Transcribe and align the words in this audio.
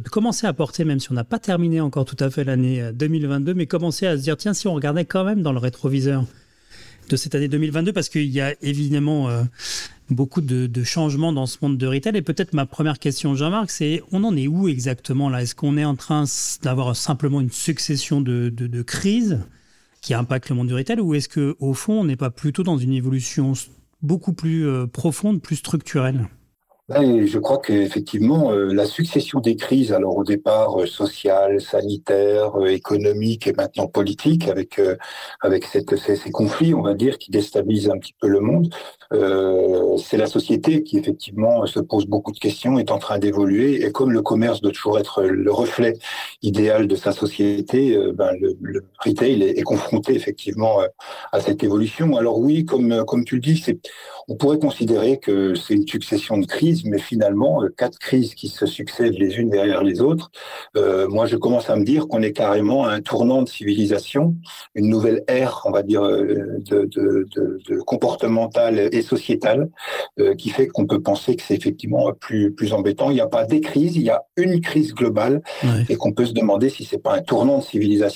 de 0.00 0.08
commencer 0.08 0.46
à 0.46 0.52
porter, 0.52 0.84
même 0.84 1.00
si 1.00 1.10
on 1.10 1.14
n'a 1.14 1.24
pas 1.24 1.38
terminé 1.38 1.80
encore 1.80 2.04
tout 2.04 2.16
à 2.20 2.30
fait 2.30 2.44
l'année 2.44 2.90
2022, 2.92 3.54
mais 3.54 3.66
commencer 3.66 4.06
à 4.06 4.16
se 4.16 4.22
dire, 4.22 4.36
tiens, 4.36 4.54
si 4.54 4.66
on 4.66 4.74
regardait 4.74 5.04
quand 5.04 5.24
même 5.24 5.42
dans 5.42 5.52
le 5.52 5.58
rétroviseur 5.58 6.24
de 7.08 7.16
cette 7.16 7.34
année 7.34 7.48
2022, 7.48 7.92
parce 7.92 8.08
qu'il 8.08 8.30
y 8.30 8.40
a 8.40 8.54
évidemment 8.62 9.28
beaucoup 10.10 10.40
de, 10.40 10.84
changements 10.84 11.32
dans 11.32 11.46
ce 11.46 11.58
monde 11.62 11.78
de 11.78 11.86
retail. 11.86 12.16
Et 12.16 12.22
peut-être 12.22 12.52
ma 12.52 12.66
première 12.66 12.98
question, 12.98 13.34
Jean-Marc, 13.34 13.70
c'est 13.70 14.02
on 14.12 14.24
en 14.24 14.36
est 14.36 14.48
où 14.48 14.68
exactement 14.68 15.28
là? 15.28 15.42
Est-ce 15.42 15.54
qu'on 15.54 15.76
est 15.76 15.84
en 15.84 15.96
train 15.96 16.24
d'avoir 16.62 16.94
simplement 16.96 17.40
une 17.40 17.50
succession 17.50 18.20
de, 18.20 18.82
crises 18.82 19.40
qui 20.00 20.12
impactent 20.12 20.50
le 20.50 20.56
monde 20.56 20.68
du 20.68 20.74
retail, 20.74 21.00
ou 21.00 21.14
est-ce 21.14 21.30
que 21.30 21.56
au 21.60 21.72
fond, 21.72 22.00
on 22.00 22.04
n'est 22.04 22.16
pas 22.16 22.28
plutôt 22.28 22.62
dans 22.62 22.76
une 22.76 22.92
évolution 22.92 23.54
beaucoup 24.02 24.34
plus 24.34 24.66
euh, 24.68 24.86
profonde, 24.86 25.40
plus 25.40 25.56
structurelle? 25.56 26.28
Ben, 26.90 27.26
je 27.26 27.38
crois 27.38 27.62
qu'effectivement, 27.62 28.52
euh, 28.52 28.74
la 28.74 28.84
succession 28.84 29.40
des 29.40 29.56
crises, 29.56 29.90
alors 29.90 30.18
au 30.18 30.24
départ 30.24 30.82
euh, 30.82 30.84
sociales, 30.86 31.58
sanitaires, 31.62 32.56
euh, 32.60 32.66
économiques 32.66 33.46
et 33.46 33.54
maintenant 33.54 33.86
politiques, 33.86 34.48
avec 34.48 34.78
avec 35.40 35.64
cette, 35.64 35.96
ces, 35.96 36.16
ces, 36.16 36.30
conflits, 36.30 36.74
on 36.74 36.82
va 36.82 36.92
dire, 36.92 37.16
qui 37.16 37.30
déstabilisent 37.30 37.88
un 37.88 37.96
petit 37.98 38.14
peu 38.20 38.28
le 38.28 38.40
monde, 38.40 38.68
c'est 39.98 40.16
la 40.16 40.26
société 40.26 40.82
qui 40.82 40.98
effectivement 40.98 41.64
se 41.66 41.80
pose 41.80 42.06
beaucoup 42.06 42.32
de 42.32 42.38
questions, 42.38 42.78
est 42.78 42.90
en 42.90 42.98
train 42.98 43.18
d'évoluer, 43.18 43.84
et 43.84 43.92
comme 43.92 44.10
le 44.12 44.22
commerce 44.22 44.60
doit 44.60 44.72
toujours 44.72 44.98
être 44.98 45.22
le 45.22 45.52
reflet 45.52 45.94
idéal 46.42 46.86
de 46.88 46.96
sa 46.96 47.12
société, 47.12 47.96
ben, 48.14 48.32
le, 48.40 48.56
le, 48.60 48.84
retail 48.98 49.42
est, 49.42 49.58
est, 49.58 49.62
confronté 49.62 50.14
effectivement 50.14 50.80
à 51.32 51.40
cette 51.40 51.62
évolution. 51.62 52.16
Alors 52.16 52.38
oui, 52.38 52.64
comme 52.64 53.04
comme 53.04 53.24
tu 53.24 53.36
le 53.36 53.40
dis, 53.40 53.56
c'est 53.56 53.78
on 54.28 54.36
pourrait 54.36 54.58
considérer 54.58 55.18
que 55.18 55.54
c'est 55.54 55.74
une 55.74 55.86
succession 55.86 56.38
de 56.38 56.46
crises 56.46 56.84
mais 56.84 56.98
finalement, 56.98 57.62
euh, 57.62 57.68
quatre 57.76 57.98
crises 57.98 58.34
qui 58.34 58.48
se 58.48 58.66
succèdent 58.66 59.18
les 59.18 59.36
unes 59.36 59.50
derrière 59.50 59.82
les 59.82 60.00
autres. 60.00 60.30
Euh, 60.76 61.08
moi, 61.08 61.26
je 61.26 61.36
commence 61.36 61.70
à 61.70 61.76
me 61.76 61.84
dire 61.84 62.08
qu'on 62.08 62.22
est 62.22 62.32
carrément 62.32 62.84
à 62.84 62.92
un 62.92 63.00
tournant 63.00 63.42
de 63.42 63.48
civilisation, 63.48 64.34
une 64.74 64.88
nouvelle 64.88 65.24
ère, 65.28 65.62
on 65.64 65.70
va 65.70 65.82
dire, 65.82 66.04
euh, 66.04 66.58
de, 66.58 66.84
de, 66.84 67.26
de, 67.34 67.58
de 67.68 67.80
comportementale 67.80 68.88
et 68.92 69.02
sociétale, 69.02 69.68
euh, 70.20 70.34
qui 70.34 70.50
fait 70.50 70.66
qu'on 70.66 70.86
peut 70.86 71.00
penser 71.00 71.36
que 71.36 71.42
c'est 71.42 71.54
effectivement 71.54 72.12
plus, 72.18 72.52
plus 72.52 72.72
embêtant. 72.72 73.10
Il 73.10 73.14
n'y 73.14 73.20
a 73.20 73.26
pas 73.26 73.44
des 73.44 73.60
crises, 73.60 73.96
il 73.96 74.02
y 74.02 74.10
a 74.10 74.22
une 74.36 74.60
crise 74.60 74.94
globale, 74.94 75.42
et 75.88 75.96
qu'on 75.96 76.12
peut 76.12 76.26
se 76.26 76.32
demander 76.32 76.68
si 76.68 76.84
c'est 76.84 76.98
pas 76.98 77.14
un 77.14 77.22
tournant 77.22 77.58
de 77.58 77.64
civilisation 77.64 78.14